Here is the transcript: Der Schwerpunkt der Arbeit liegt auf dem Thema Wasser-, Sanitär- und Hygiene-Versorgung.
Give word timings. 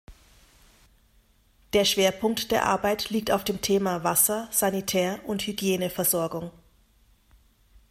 Der 1.73 1.85
Schwerpunkt 1.85 2.49
der 2.49 2.65
Arbeit 2.65 3.11
liegt 3.11 3.29
auf 3.29 3.43
dem 3.43 3.61
Thema 3.61 4.03
Wasser-, 4.03 4.47
Sanitär- 4.51 5.19
und 5.27 5.45
Hygiene-Versorgung. 5.45 6.49